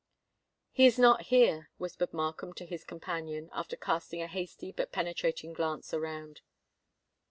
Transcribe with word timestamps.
"He 0.71 0.87
is 0.87 0.97
not 0.97 1.27
here," 1.27 1.69
whispered 1.77 2.11
Markham 2.11 2.53
to 2.53 2.65
his 2.65 2.83
companion, 2.83 3.51
after 3.53 3.75
casting 3.75 4.23
a 4.23 4.27
hasty 4.27 4.71
but 4.71 4.91
penetrating 4.91 5.53
glance 5.53 5.93
around. 5.93 6.41